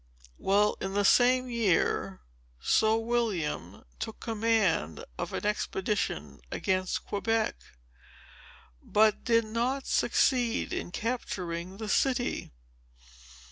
[0.39, 2.21] "Well; in the same year,
[2.59, 7.55] Sir William took command of an expedition against Quebec,
[8.81, 12.51] but did not succeed in capturing the city.